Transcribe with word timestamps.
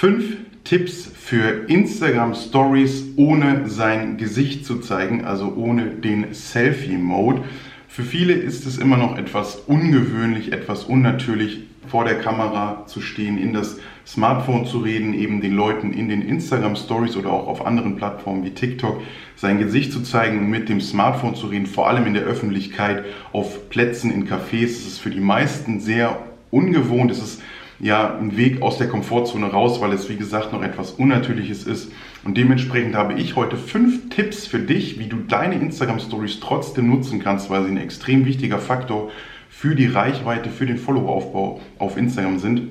Fünf 0.00 0.36
Tipps 0.62 1.10
für 1.12 1.68
Instagram 1.68 2.32
Stories 2.36 3.02
ohne 3.16 3.68
sein 3.68 4.16
Gesicht 4.16 4.64
zu 4.64 4.78
zeigen, 4.78 5.24
also 5.24 5.54
ohne 5.56 5.86
den 5.86 6.32
Selfie-Mode. 6.32 7.42
Für 7.88 8.04
viele 8.04 8.34
ist 8.34 8.64
es 8.64 8.78
immer 8.78 8.96
noch 8.96 9.18
etwas 9.18 9.56
ungewöhnlich, 9.56 10.52
etwas 10.52 10.84
unnatürlich, 10.84 11.64
vor 11.88 12.04
der 12.04 12.20
Kamera 12.20 12.86
zu 12.86 13.00
stehen, 13.00 13.38
in 13.38 13.52
das 13.52 13.80
Smartphone 14.06 14.66
zu 14.66 14.78
reden, 14.78 15.14
eben 15.14 15.40
den 15.40 15.54
Leuten 15.54 15.92
in 15.92 16.08
den 16.08 16.22
Instagram 16.22 16.76
Stories 16.76 17.16
oder 17.16 17.32
auch 17.32 17.48
auf 17.48 17.66
anderen 17.66 17.96
Plattformen 17.96 18.44
wie 18.44 18.50
TikTok 18.50 19.02
sein 19.34 19.58
Gesicht 19.58 19.92
zu 19.92 20.04
zeigen 20.04 20.48
mit 20.48 20.68
dem 20.68 20.80
Smartphone 20.80 21.34
zu 21.34 21.48
reden, 21.48 21.66
vor 21.66 21.88
allem 21.88 22.06
in 22.06 22.14
der 22.14 22.22
Öffentlichkeit, 22.22 23.04
auf 23.32 23.68
Plätzen, 23.68 24.12
in 24.12 24.28
Cafés. 24.28 24.66
Es 24.66 24.86
ist 24.86 24.98
für 25.00 25.10
die 25.10 25.18
meisten 25.18 25.80
sehr 25.80 26.20
ungewohnt. 26.52 27.10
Es 27.10 27.18
ist 27.20 27.42
ja 27.80 28.16
ein 28.16 28.36
Weg 28.36 28.62
aus 28.62 28.78
der 28.78 28.88
Komfortzone 28.88 29.46
raus, 29.46 29.80
weil 29.80 29.92
es 29.92 30.08
wie 30.08 30.16
gesagt 30.16 30.52
noch 30.52 30.62
etwas 30.62 30.92
Unnatürliches 30.92 31.64
ist. 31.64 31.92
Und 32.24 32.36
dementsprechend 32.36 32.96
habe 32.96 33.14
ich 33.14 33.36
heute 33.36 33.56
fünf 33.56 34.10
Tipps 34.10 34.46
für 34.46 34.58
dich, 34.58 34.98
wie 34.98 35.06
du 35.06 35.16
deine 35.16 35.54
Instagram 35.54 36.00
Stories 36.00 36.40
trotzdem 36.40 36.88
nutzen 36.88 37.20
kannst, 37.20 37.50
weil 37.50 37.64
sie 37.64 37.70
ein 37.70 37.76
extrem 37.76 38.26
wichtiger 38.26 38.58
Faktor 38.58 39.10
für 39.48 39.74
die 39.74 39.86
Reichweite, 39.86 40.50
für 40.50 40.66
den 40.66 40.78
Follower-Aufbau 40.78 41.60
auf 41.78 41.96
Instagram 41.96 42.38
sind. 42.38 42.68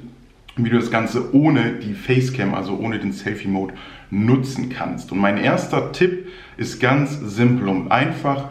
Wie 0.55 0.69
du 0.69 0.77
das 0.77 0.89
Ganze 0.89 1.35
ohne 1.35 1.73
die 1.73 1.93
Facecam, 1.93 2.55
also 2.55 2.77
ohne 2.77 2.97
den 2.99 3.13
Selfie-Mode 3.13 3.75
nutzen 4.09 4.69
kannst. 4.69 5.11
Und 5.11 5.19
mein 5.19 5.37
erster 5.37 5.91
Tipp 5.91 6.29
ist 6.57 6.79
ganz 6.79 7.19
simpel 7.21 7.69
und 7.69 7.91
einfach 7.91 8.49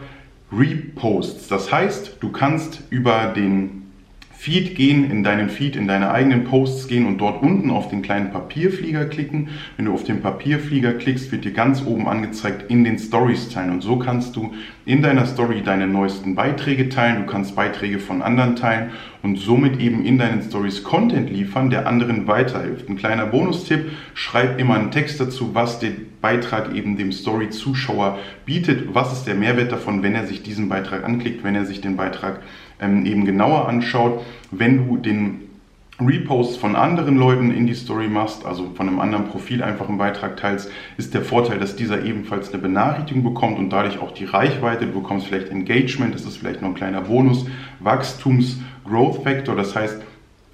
Reposts. 0.51 1.49
Das 1.49 1.71
heißt, 1.71 2.17
du 2.21 2.31
kannst 2.31 2.83
über 2.89 3.33
den 3.35 3.76
Feed 4.39 4.75
gehen, 4.75 5.09
in 5.09 5.23
deinen 5.23 5.49
Feed, 5.49 5.75
in 5.75 5.87
deine 5.87 6.11
eigenen 6.11 6.43
Posts 6.43 6.87
gehen 6.87 7.07
und 7.07 7.17
dort 7.17 7.41
unten 7.41 7.71
auf 7.71 7.89
den 7.89 8.03
kleinen 8.03 8.31
Papierflieger 8.31 9.05
klicken. 9.05 9.49
Wenn 9.75 9.85
du 9.85 9.93
auf 9.93 10.03
den 10.03 10.21
Papierflieger 10.21 10.93
klickst, 10.93 11.31
wird 11.31 11.43
dir 11.43 11.53
ganz 11.53 11.83
oben 11.83 12.07
angezeigt 12.07 12.69
in 12.69 12.83
den 12.83 12.99
Stories 12.99 13.49
teilen. 13.49 13.71
Und 13.71 13.81
so 13.81 13.97
kannst 13.97 14.35
du 14.35 14.53
in 14.85 15.01
deiner 15.01 15.25
Story 15.25 15.63
deine 15.65 15.87
neuesten 15.87 16.35
Beiträge 16.35 16.87
teilen. 16.87 17.25
Du 17.25 17.31
kannst 17.31 17.55
Beiträge 17.55 17.97
von 17.97 18.21
anderen 18.21 18.55
teilen 18.55 18.91
und 19.23 19.39
somit 19.39 19.79
eben 19.79 20.05
in 20.05 20.19
deinen 20.19 20.43
Stories 20.43 20.83
Content 20.83 21.31
liefern, 21.31 21.71
der 21.71 21.87
anderen 21.87 22.27
weiterhilft. 22.27 22.87
Ein 22.87 22.95
kleiner 22.95 23.25
Bonustipp, 23.25 23.91
schreib 24.13 24.59
immer 24.59 24.75
einen 24.75 24.91
Text 24.91 25.19
dazu, 25.19 25.55
was 25.55 25.79
der 25.79 25.91
Beitrag 26.21 26.75
eben 26.75 26.95
dem 26.95 27.11
Story-Zuschauer 27.11 28.19
bietet. 28.45 28.93
Was 28.93 29.13
ist 29.13 29.25
der 29.25 29.35
Mehrwert 29.35 29.71
davon, 29.71 30.03
wenn 30.03 30.13
er 30.13 30.27
sich 30.27 30.43
diesen 30.43 30.69
Beitrag 30.69 31.03
anklickt, 31.03 31.43
wenn 31.43 31.55
er 31.55 31.65
sich 31.65 31.81
den 31.81 31.97
Beitrag 31.97 32.41
ähm, 32.79 33.05
eben 33.05 33.25
genauer 33.25 33.67
anschaut. 33.67 34.21
Wenn 34.51 34.87
du 34.87 34.97
den 34.97 35.47
Repost 35.99 36.59
von 36.59 36.75
anderen 36.75 37.17
Leuten 37.17 37.51
in 37.51 37.65
die 37.65 37.73
Story 37.73 38.07
machst, 38.07 38.45
also 38.45 38.69
von 38.75 38.87
einem 38.87 38.99
anderen 38.99 39.29
Profil 39.29 39.63
einfach 39.63 39.89
einen 39.89 39.97
Beitrag 39.97 40.37
teilst, 40.37 40.69
ist 40.97 41.15
der 41.15 41.23
Vorteil, 41.23 41.57
dass 41.57 41.75
dieser 41.75 42.05
ebenfalls 42.05 42.53
eine 42.53 42.61
Benachrichtigung 42.61 43.23
bekommt 43.23 43.57
und 43.57 43.71
dadurch 43.71 43.99
auch 43.99 44.11
die 44.11 44.25
Reichweite. 44.25 44.85
Du 44.85 45.01
bekommst 45.01 45.25
vielleicht 45.27 45.49
Engagement, 45.49 46.13
das 46.13 46.23
ist 46.23 46.37
vielleicht 46.37 46.61
noch 46.61 46.69
ein 46.69 46.75
kleiner 46.75 47.01
Bonus, 47.01 47.47
Wachstums, 47.79 48.59
Growth 48.87 49.23
Factor, 49.23 49.55
das 49.55 49.75
heißt, 49.75 49.99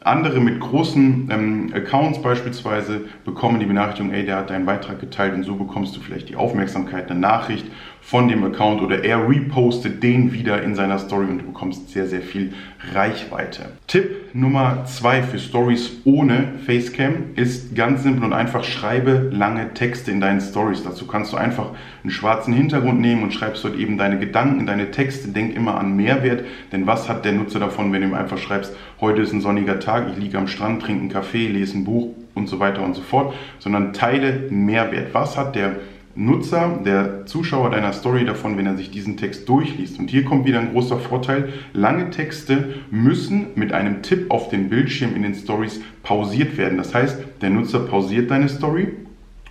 andere 0.05 0.39
mit 0.41 0.59
großen 0.59 1.29
ähm, 1.31 1.71
Accounts 1.73 2.21
beispielsweise 2.21 3.01
bekommen 3.23 3.59
die 3.59 3.65
Benachrichtigung, 3.65 4.11
ey, 4.11 4.25
der 4.25 4.37
hat 4.37 4.49
deinen 4.49 4.65
Beitrag 4.65 4.99
geteilt 4.99 5.33
und 5.33 5.43
so 5.43 5.55
bekommst 5.55 5.95
du 5.95 6.01
vielleicht 6.01 6.29
die 6.29 6.35
Aufmerksamkeit, 6.35 7.09
eine 7.09 7.19
Nachricht 7.19 7.65
von 8.05 8.27
dem 8.27 8.43
Account 8.43 8.81
oder 8.81 9.03
er 9.03 9.27
repostet 9.27 10.03
den 10.03 10.33
wieder 10.33 10.61
in 10.61 10.75
seiner 10.75 10.99
Story 10.99 11.25
und 11.25 11.39
du 11.39 11.45
bekommst 11.45 11.89
sehr, 11.89 12.05
sehr 12.05 12.21
viel 12.21 12.53
Reichweite. 12.93 13.69
Tipp 13.87 14.35
Nummer 14.35 14.83
zwei 14.85 15.23
für 15.23 15.39
Stories 15.39 16.01
ohne 16.03 16.53
Facecam 16.65 17.13
ist 17.35 17.75
ganz 17.75 18.03
simpel 18.03 18.25
und 18.25 18.33
einfach, 18.33 18.65
schreibe 18.65 19.29
lange 19.31 19.73
Texte 19.73 20.11
in 20.11 20.19
deinen 20.19 20.41
Stories. 20.41 20.83
Dazu 20.83 21.07
kannst 21.07 21.31
du 21.31 21.37
einfach 21.37 21.69
einen 22.03 22.11
schwarzen 22.11 22.53
Hintergrund 22.53 22.99
nehmen 22.99 23.23
und 23.23 23.33
schreibst 23.33 23.63
dort 23.63 23.77
eben 23.77 23.97
deine 23.97 24.19
Gedanken, 24.19 24.65
deine 24.65 24.91
Texte. 24.91 25.29
Denk 25.29 25.55
immer 25.55 25.79
an 25.79 25.95
Mehrwert, 25.95 26.43
denn 26.73 26.85
was 26.85 27.07
hat 27.07 27.23
der 27.23 27.31
Nutzer 27.31 27.59
davon, 27.59 27.93
wenn 27.93 28.01
du 28.01 28.07
ihm 28.07 28.13
einfach 28.13 28.37
schreibst, 28.37 28.75
heute 28.99 29.21
ist 29.21 29.31
ein 29.31 29.41
sonniger 29.41 29.79
Tag, 29.79 30.07
ich 30.11 30.21
liege 30.21 30.37
am 30.37 30.47
Strand, 30.47 30.81
trinke 30.81 31.01
einen 31.01 31.09
Kaffee, 31.09 31.47
lese 31.47 31.77
ein 31.77 31.85
Buch 31.85 32.09
und 32.35 32.47
so 32.47 32.59
weiter 32.59 32.81
und 32.81 32.95
so 32.95 33.01
fort, 33.01 33.33
sondern 33.59 33.93
teile 33.93 34.47
Mehrwert. 34.49 35.13
Was 35.13 35.37
hat 35.37 35.55
der 35.55 35.69
Nutzer, 35.69 35.92
der 36.15 37.25
Zuschauer 37.25 37.71
deiner 37.71 37.93
Story 37.93 38.25
davon, 38.25 38.57
wenn 38.57 38.67
er 38.67 38.77
sich 38.77 38.91
diesen 38.91 39.17
Text 39.17 39.49
durchliest. 39.49 39.99
Und 39.99 40.09
hier 40.09 40.23
kommt 40.23 40.45
wieder 40.45 40.59
ein 40.59 40.71
großer 40.71 40.99
Vorteil. 40.99 41.49
Lange 41.73 42.09
Texte 42.11 42.75
müssen 42.91 43.47
mit 43.55 43.73
einem 43.73 44.01
Tipp 44.01 44.29
auf 44.29 44.49
den 44.49 44.69
Bildschirm 44.69 45.15
in 45.15 45.23
den 45.23 45.33
Stories 45.33 45.81
pausiert 46.03 46.57
werden. 46.57 46.77
Das 46.77 46.93
heißt, 46.93 47.17
der 47.41 47.49
Nutzer 47.49 47.79
pausiert 47.79 48.29
deine 48.29 48.49
Story 48.49 48.89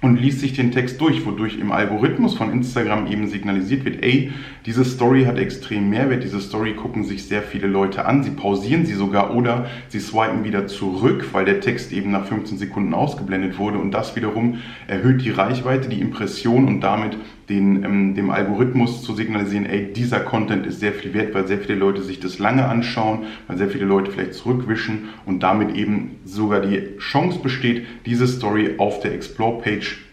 und 0.02 0.20
liest 0.20 0.40
sich 0.40 0.52
den 0.52 0.72
Text 0.72 1.00
durch, 1.00 1.24
wodurch 1.24 1.58
im 1.58 1.70
Algorithmus 1.70 2.34
von 2.34 2.52
Instagram 2.52 3.06
eben 3.06 3.28
signalisiert 3.28 3.84
wird, 3.84 4.02
ey, 4.02 4.32
diese 4.66 4.84
Story 4.84 5.24
hat 5.24 5.38
extrem 5.38 5.88
Mehrwert, 5.88 6.24
diese 6.24 6.40
Story 6.40 6.74
gucken 6.74 7.04
sich 7.04 7.24
sehr 7.24 7.42
viele 7.42 7.68
Leute 7.68 8.04
an, 8.04 8.24
sie 8.24 8.30
pausieren 8.30 8.84
sie 8.84 8.94
sogar 8.94 9.34
oder 9.34 9.66
sie 9.88 10.00
swipen 10.00 10.44
wieder 10.44 10.66
zurück, 10.66 11.28
weil 11.32 11.44
der 11.44 11.60
Text 11.60 11.92
eben 11.92 12.10
nach 12.10 12.26
15 12.26 12.58
Sekunden 12.58 12.94
ausgeblendet 12.94 13.58
wurde 13.58 13.78
und 13.78 13.92
das 13.92 14.16
wiederum 14.16 14.58
erhöht 14.88 15.24
die 15.24 15.30
Reichweite, 15.30 15.88
die 15.88 16.00
Impression 16.00 16.66
und 16.66 16.80
damit 16.80 17.16
den, 17.48 17.84
ähm, 17.84 18.14
dem 18.14 18.30
Algorithmus 18.30 19.02
zu 19.02 19.14
signalisieren, 19.14 19.66
ey, 19.66 19.92
dieser 19.92 20.20
Content 20.20 20.66
ist 20.66 20.80
sehr 20.80 20.92
viel 20.92 21.14
wert, 21.14 21.34
weil 21.34 21.46
sehr 21.46 21.58
viele 21.58 21.78
Leute 21.78 22.02
sich 22.02 22.20
das 22.20 22.38
lange 22.38 22.66
anschauen, 22.66 23.20
weil 23.46 23.58
sehr 23.58 23.68
viele 23.68 23.84
Leute 23.84 24.10
vielleicht 24.10 24.34
zurückwischen 24.34 25.08
und 25.26 25.42
damit 25.42 25.74
eben 25.76 26.16
sogar 26.24 26.60
die 26.60 26.96
Chance 26.98 27.40
besteht, 27.40 27.86
diese 28.06 28.26
Story 28.26 28.74
auf 28.78 29.00
der 29.00 29.14
Explore-Page 29.14 30.11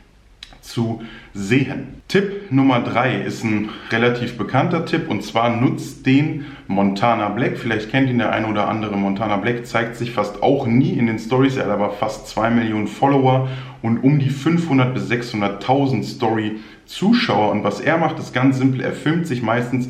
zu 0.69 1.02
sehen. 1.34 2.02
Tipp 2.07 2.52
Nummer 2.52 2.80
drei 2.80 3.22
ist 3.22 3.44
ein 3.44 3.69
relativ 3.91 4.38
bekannter 4.38 4.85
Tipp 4.85 5.09
und 5.09 5.24
zwar 5.24 5.50
nutzt 5.50 6.06
den 6.06 6.46
Montana 6.68 7.30
Black. 7.30 7.57
Vielleicht 7.57 7.91
kennt 7.91 8.09
ihn 8.09 8.19
der 8.19 8.31
eine 8.31 8.47
oder 8.47 8.68
andere. 8.68 8.97
Montana 8.97 9.38
Black 9.38 9.66
zeigt 9.66 9.96
sich 9.96 10.12
fast 10.12 10.41
auch 10.41 10.68
nie 10.68 10.94
in 10.94 11.08
den 11.08 11.19
Stories. 11.19 11.58
Er 11.58 11.66
hat 11.66 11.72
aber 11.72 11.91
fast 11.91 12.28
zwei 12.28 12.50
Millionen 12.50 12.88
Follower 12.88 13.47
und 13.81 14.00
um 14.00 14.19
die 14.19 14.29
500 14.29 14.94
bis 14.94 15.09
600.000 15.09 16.03
Story 16.03 16.58
Zuschauer. 16.85 17.52
Und 17.52 17.63
was 17.63 17.79
er 17.79 17.97
macht, 17.97 18.18
ist 18.19 18.34
ganz 18.34 18.58
simpel. 18.58 18.81
Er 18.81 18.94
filmt 18.94 19.28
sich 19.28 19.41
meistens 19.41 19.90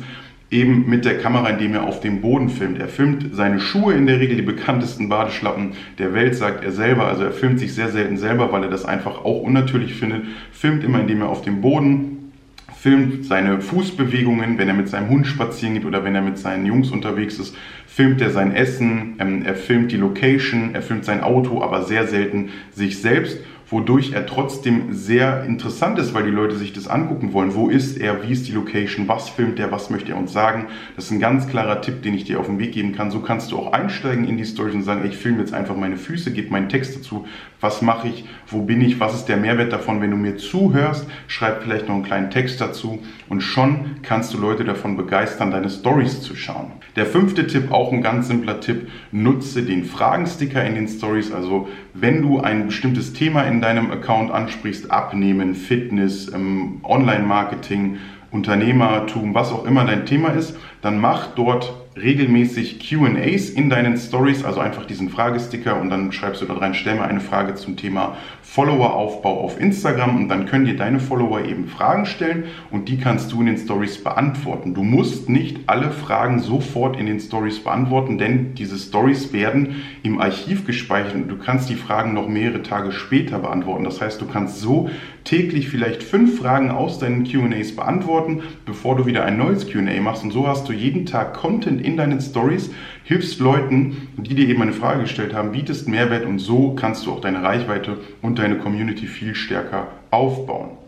eben 0.50 0.88
mit 0.88 1.04
der 1.04 1.18
Kamera, 1.18 1.50
indem 1.50 1.74
er 1.74 1.84
auf 1.84 2.00
dem 2.00 2.20
Boden 2.20 2.48
filmt. 2.48 2.78
Er 2.78 2.88
filmt 2.88 3.34
seine 3.34 3.60
Schuhe 3.60 3.94
in 3.94 4.06
der 4.06 4.18
Regel, 4.18 4.36
die 4.36 4.42
bekanntesten 4.42 5.08
Badeschlappen 5.08 5.72
der 5.98 6.12
Welt, 6.12 6.34
sagt 6.34 6.64
er 6.64 6.72
selber. 6.72 7.06
Also 7.06 7.24
er 7.24 7.30
filmt 7.30 7.60
sich 7.60 7.74
sehr 7.74 7.88
selten 7.88 8.16
selber, 8.16 8.50
weil 8.52 8.64
er 8.64 8.70
das 8.70 8.84
einfach 8.84 9.24
auch 9.24 9.42
unnatürlich 9.42 9.94
findet. 9.94 10.24
Filmt 10.52 10.82
immer, 10.82 11.00
indem 11.00 11.22
er 11.22 11.28
auf 11.28 11.42
dem 11.42 11.60
Boden 11.60 12.32
filmt 12.80 13.26
seine 13.26 13.60
Fußbewegungen, 13.60 14.56
wenn 14.56 14.68
er 14.68 14.74
mit 14.74 14.88
seinem 14.88 15.10
Hund 15.10 15.26
spazieren 15.26 15.74
geht 15.74 15.84
oder 15.84 16.02
wenn 16.02 16.14
er 16.14 16.22
mit 16.22 16.38
seinen 16.38 16.64
Jungs 16.64 16.90
unterwegs 16.90 17.38
ist, 17.38 17.54
filmt 17.92 18.20
er 18.20 18.30
sein 18.30 18.54
Essen, 18.54 19.16
ähm, 19.18 19.42
er 19.44 19.54
filmt 19.54 19.90
die 19.90 19.96
Location, 19.96 20.74
er 20.74 20.82
filmt 20.82 21.04
sein 21.04 21.22
Auto, 21.22 21.62
aber 21.62 21.82
sehr 21.82 22.06
selten 22.06 22.50
sich 22.72 23.00
selbst 23.00 23.38
wodurch 23.70 24.12
er 24.12 24.26
trotzdem 24.26 24.92
sehr 24.92 25.44
interessant 25.44 25.98
ist, 25.98 26.12
weil 26.12 26.24
die 26.24 26.30
Leute 26.30 26.56
sich 26.56 26.72
das 26.72 26.88
angucken 26.88 27.32
wollen. 27.32 27.54
Wo 27.54 27.68
ist 27.68 27.96
er? 27.98 28.22
Wie 28.26 28.32
ist 28.32 28.48
die 28.48 28.52
Location? 28.52 29.06
Was 29.06 29.28
filmt 29.28 29.60
er? 29.60 29.70
Was 29.70 29.90
möchte 29.90 30.12
er 30.12 30.18
uns 30.18 30.32
sagen? 30.32 30.66
Das 30.96 31.04
ist 31.06 31.12
ein 31.12 31.20
ganz 31.20 31.46
klarer 31.46 31.80
Tipp, 31.80 32.02
den 32.02 32.14
ich 32.14 32.24
dir 32.24 32.40
auf 32.40 32.46
den 32.46 32.58
Weg 32.58 32.72
geben 32.72 32.92
kann. 32.92 33.10
So 33.10 33.20
kannst 33.20 33.52
du 33.52 33.58
auch 33.58 33.72
einsteigen 33.72 34.26
in 34.26 34.36
die 34.36 34.44
Story 34.44 34.72
und 34.72 34.82
sagen, 34.82 35.08
ich 35.08 35.16
filme 35.16 35.38
jetzt 35.38 35.54
einfach 35.54 35.76
meine 35.76 35.96
Füße, 35.96 36.32
gebe 36.32 36.50
meinen 36.50 36.68
Text 36.68 36.96
dazu. 36.96 37.26
Was 37.60 37.80
mache 37.80 38.08
ich? 38.08 38.24
Wo 38.48 38.62
bin 38.62 38.80
ich? 38.80 38.98
Was 38.98 39.14
ist 39.14 39.26
der 39.26 39.36
Mehrwert 39.36 39.72
davon? 39.72 40.00
Wenn 40.00 40.10
du 40.10 40.16
mir 40.16 40.36
zuhörst, 40.36 41.06
schreib 41.28 41.62
vielleicht 41.62 41.86
noch 41.86 41.94
einen 41.94 42.04
kleinen 42.04 42.30
Text 42.30 42.60
dazu 42.60 42.98
und 43.28 43.40
schon 43.40 43.96
kannst 44.02 44.34
du 44.34 44.38
Leute 44.38 44.64
davon 44.64 44.96
begeistern, 44.96 45.52
deine 45.52 45.70
Stories 45.70 46.22
zu 46.22 46.34
schauen. 46.34 46.72
Der 46.96 47.06
fünfte 47.06 47.46
Tipp, 47.46 47.70
auch 47.70 47.79
ein 47.92 48.02
ganz 48.02 48.28
simpler 48.28 48.60
Tipp, 48.60 48.88
nutze 49.12 49.62
den 49.62 49.84
Fragensticker 49.84 50.64
in 50.64 50.74
den 50.74 50.86
Stories. 50.86 51.32
Also 51.32 51.68
wenn 51.94 52.22
du 52.22 52.40
ein 52.40 52.66
bestimmtes 52.66 53.12
Thema 53.14 53.42
in 53.42 53.60
deinem 53.60 53.90
Account 53.90 54.30
ansprichst, 54.30 54.90
Abnehmen, 54.90 55.54
Fitness, 55.54 56.32
ähm, 56.32 56.80
Online-Marketing, 56.84 57.96
Unternehmertum, 58.30 59.34
was 59.34 59.50
auch 59.52 59.64
immer 59.64 59.84
dein 59.84 60.06
Thema 60.06 60.28
ist, 60.28 60.56
dann 60.82 61.00
mach 61.00 61.34
dort 61.34 61.79
regelmäßig 61.96 62.78
QAs 62.78 63.50
in 63.50 63.68
deinen 63.68 63.96
Stories, 63.96 64.44
also 64.44 64.60
einfach 64.60 64.86
diesen 64.86 65.10
Fragesticker 65.10 65.80
und 65.80 65.90
dann 65.90 66.12
schreibst 66.12 66.40
du 66.40 66.46
da 66.46 66.54
rein, 66.54 66.74
stell 66.74 66.94
mir 66.94 67.04
eine 67.04 67.20
Frage 67.20 67.56
zum 67.56 67.76
Thema 67.76 68.16
Followeraufbau 68.42 69.40
auf 69.40 69.60
Instagram 69.60 70.16
und 70.16 70.28
dann 70.28 70.46
können 70.46 70.66
dir 70.66 70.76
deine 70.76 71.00
Follower 71.00 71.44
eben 71.44 71.66
Fragen 71.66 72.06
stellen 72.06 72.44
und 72.70 72.88
die 72.88 72.98
kannst 72.98 73.32
du 73.32 73.40
in 73.40 73.46
den 73.46 73.58
Stories 73.58 74.02
beantworten. 74.02 74.74
Du 74.74 74.84
musst 74.84 75.28
nicht 75.28 75.58
alle 75.66 75.90
Fragen 75.90 76.38
sofort 76.38 76.96
in 76.96 77.06
den 77.06 77.18
Stories 77.18 77.62
beantworten, 77.62 78.18
denn 78.18 78.54
diese 78.54 78.78
Stories 78.78 79.32
werden 79.32 79.82
im 80.04 80.20
Archiv 80.20 80.66
gespeichert 80.66 81.14
und 81.14 81.28
du 81.28 81.38
kannst 81.38 81.70
die 81.70 81.74
Fragen 81.74 82.14
noch 82.14 82.28
mehrere 82.28 82.62
Tage 82.62 82.92
später 82.92 83.40
beantworten. 83.40 83.84
Das 83.84 84.00
heißt, 84.00 84.20
du 84.20 84.26
kannst 84.26 84.60
so 84.60 84.90
täglich 85.24 85.68
vielleicht 85.68 86.02
fünf 86.02 86.38
Fragen 86.38 86.70
aus 86.70 86.98
deinen 86.98 87.24
QAs 87.24 87.76
beantworten, 87.76 88.42
bevor 88.66 88.96
du 88.96 89.06
wieder 89.06 89.24
ein 89.24 89.38
neues 89.38 89.66
QA 89.68 90.00
machst 90.00 90.24
und 90.24 90.32
so 90.32 90.46
hast 90.46 90.68
du 90.68 90.72
jeden 90.72 91.06
Tag 91.06 91.34
Content 91.34 91.80
in 91.80 91.96
deinen 91.96 92.20
Stories, 92.20 92.70
hilfst 93.04 93.40
Leuten, 93.40 94.08
die 94.16 94.34
dir 94.34 94.48
eben 94.48 94.62
eine 94.62 94.72
Frage 94.72 95.02
gestellt 95.02 95.34
haben, 95.34 95.52
bietest 95.52 95.88
Mehrwert 95.88 96.26
und 96.26 96.38
so 96.38 96.74
kannst 96.74 97.06
du 97.06 97.12
auch 97.12 97.20
deine 97.20 97.42
Reichweite 97.42 97.98
und 98.22 98.38
deine 98.38 98.58
Community 98.58 99.06
viel 99.06 99.34
stärker 99.34 99.88
aufbauen. 100.10 100.79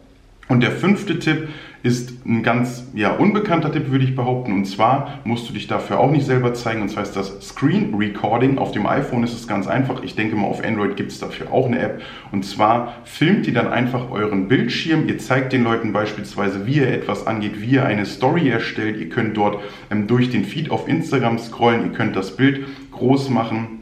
Und 0.53 0.63
der 0.63 0.73
fünfte 0.73 1.19
Tipp 1.19 1.49
ist 1.83 2.27
ein 2.27 2.43
ganz 2.43 2.87
ja, 2.93 3.13
unbekannter 3.13 3.73
Tipp, 3.73 3.91
würde 3.91 4.05
ich 4.05 4.15
behaupten. 4.15 4.53
Und 4.53 4.67
zwar 4.67 5.21
musst 5.25 5.49
du 5.49 5.55
dich 5.55 5.67
dafür 5.67 5.99
auch 5.99 6.11
nicht 6.11 6.27
selber 6.27 6.53
zeigen. 6.53 6.83
Und 6.83 6.91
zwar 6.91 7.05
ist 7.05 7.17
das 7.17 7.41
Screen 7.41 7.95
Recording. 7.95 8.59
Auf 8.59 8.71
dem 8.71 8.87
iPhone 8.87 9.25
ist 9.25 9.33
es 9.33 9.49
ganz 9.49 9.67
einfach. 9.67 10.03
Ich 10.03 10.15
denke 10.15 10.37
mal, 10.37 10.47
auf 10.47 10.63
Android 10.63 10.95
gibt 10.95 11.11
es 11.11 11.19
dafür 11.19 11.51
auch 11.51 11.69
eine 11.69 11.79
App. 11.79 12.03
Und 12.33 12.45
zwar 12.45 12.97
filmt 13.05 13.47
ihr 13.47 13.55
dann 13.55 13.69
einfach 13.69 14.11
euren 14.11 14.47
Bildschirm. 14.47 15.09
Ihr 15.09 15.17
zeigt 15.17 15.55
den 15.55 15.65
Leuten 15.65 15.95
beispielsweise, 15.95 16.67
wie 16.67 16.81
ihr 16.81 16.89
etwas 16.89 17.27
angeht, 17.27 17.63
wie 17.63 17.71
ihr 17.71 17.87
eine 17.87 18.05
Story 18.05 18.51
erstellt. 18.51 19.01
Ihr 19.01 19.09
könnt 19.09 19.39
dort 19.39 19.59
ähm, 19.91 20.07
durch 20.07 20.29
den 20.29 20.45
Feed 20.45 20.71
auf 20.71 20.87
Instagram 20.87 21.39
scrollen. 21.39 21.85
Ihr 21.85 21.93
könnt 21.93 22.15
das 22.15 22.37
Bild 22.37 22.67
groß 22.91 23.31
machen. 23.31 23.79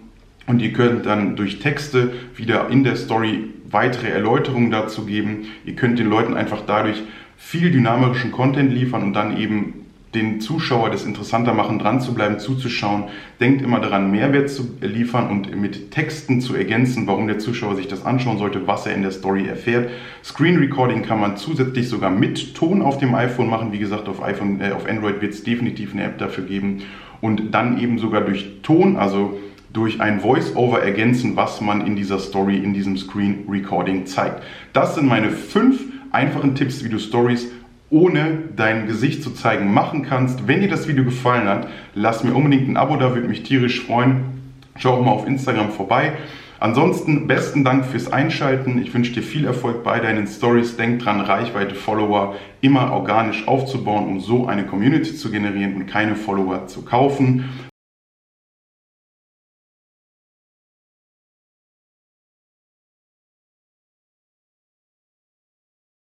Und 0.46 0.62
ihr 0.62 0.72
könnt 0.72 1.04
dann 1.04 1.34
durch 1.34 1.58
Texte 1.58 2.12
wieder 2.36 2.68
in 2.70 2.84
der 2.84 2.94
Story 2.94 3.48
weitere 3.70 4.08
Erläuterungen 4.08 4.70
dazu 4.70 5.04
geben. 5.06 5.48
Ihr 5.64 5.74
könnt 5.74 5.98
den 5.98 6.08
Leuten 6.08 6.34
einfach 6.34 6.62
dadurch 6.66 7.02
viel 7.36 7.70
dynamischen 7.70 8.32
Content 8.32 8.72
liefern 8.72 9.02
und 9.02 9.12
dann 9.14 9.36
eben 9.36 9.80
den 10.14 10.40
Zuschauer 10.40 10.90
das 10.90 11.04
interessanter 11.04 11.54
machen, 11.54 11.78
dran 11.78 12.00
zu 12.00 12.14
bleiben, 12.14 12.40
zuzuschauen. 12.40 13.04
Denkt 13.38 13.62
immer 13.62 13.78
daran, 13.78 14.10
Mehrwert 14.10 14.50
zu 14.50 14.76
liefern 14.80 15.30
und 15.30 15.56
mit 15.56 15.92
Texten 15.92 16.40
zu 16.40 16.54
ergänzen, 16.56 17.06
warum 17.06 17.28
der 17.28 17.38
Zuschauer 17.38 17.76
sich 17.76 17.86
das 17.86 18.04
anschauen 18.04 18.38
sollte, 18.38 18.66
was 18.66 18.86
er 18.86 18.94
in 18.94 19.02
der 19.02 19.12
Story 19.12 19.46
erfährt. 19.46 19.90
Screen 20.24 20.58
Recording 20.58 21.02
kann 21.02 21.20
man 21.20 21.36
zusätzlich 21.36 21.88
sogar 21.88 22.10
mit 22.10 22.56
Ton 22.56 22.82
auf 22.82 22.98
dem 22.98 23.14
iPhone 23.14 23.48
machen. 23.48 23.72
Wie 23.72 23.78
gesagt, 23.78 24.08
auf, 24.08 24.20
iPhone, 24.22 24.60
äh, 24.60 24.72
auf 24.72 24.88
Android 24.88 25.20
wird 25.20 25.32
es 25.32 25.44
definitiv 25.44 25.92
eine 25.92 26.02
App 26.02 26.18
dafür 26.18 26.44
geben. 26.44 26.82
Und 27.20 27.54
dann 27.54 27.78
eben 27.78 27.98
sogar 27.98 28.22
durch 28.22 28.62
Ton, 28.62 28.96
also 28.96 29.38
durch 29.72 30.00
ein 30.00 30.20
Voice-Over 30.20 30.82
ergänzen, 30.82 31.36
was 31.36 31.60
man 31.60 31.86
in 31.86 31.96
dieser 31.96 32.18
Story, 32.18 32.56
in 32.56 32.74
diesem 32.74 32.96
Screen 32.96 33.44
Recording 33.48 34.06
zeigt. 34.06 34.42
Das 34.72 34.94
sind 34.94 35.06
meine 35.06 35.30
fünf 35.30 35.80
einfachen 36.10 36.54
Tipps, 36.54 36.84
wie 36.84 36.88
du 36.88 36.98
Stories 36.98 37.48
ohne 37.90 38.38
dein 38.56 38.86
Gesicht 38.86 39.22
zu 39.22 39.30
zeigen 39.32 39.72
machen 39.72 40.02
kannst. 40.02 40.46
Wenn 40.46 40.60
dir 40.60 40.68
das 40.68 40.88
Video 40.88 41.04
gefallen 41.04 41.48
hat, 41.48 41.68
lass 41.94 42.24
mir 42.24 42.34
unbedingt 42.34 42.68
ein 42.68 42.76
Abo 42.76 42.96
da, 42.96 43.14
würde 43.14 43.28
mich 43.28 43.42
tierisch 43.42 43.84
freuen. 43.84 44.24
Schau 44.76 44.94
auch 44.94 45.04
mal 45.04 45.12
auf 45.12 45.26
Instagram 45.26 45.70
vorbei. 45.70 46.12
Ansonsten 46.60 47.26
besten 47.26 47.64
Dank 47.64 47.86
fürs 47.86 48.12
Einschalten. 48.12 48.80
Ich 48.82 48.92
wünsche 48.92 49.12
dir 49.12 49.22
viel 49.22 49.46
Erfolg 49.46 49.82
bei 49.82 49.98
deinen 49.98 50.26
Stories. 50.26 50.76
Denk 50.76 51.00
dran, 51.00 51.20
Reichweite, 51.20 51.74
Follower 51.74 52.36
immer 52.60 52.92
organisch 52.92 53.48
aufzubauen, 53.48 54.06
um 54.06 54.20
so 54.20 54.46
eine 54.46 54.64
Community 54.64 55.14
zu 55.14 55.30
generieren 55.30 55.74
und 55.74 55.86
keine 55.86 56.14
Follower 56.16 56.66
zu 56.66 56.82
kaufen. 56.82 57.44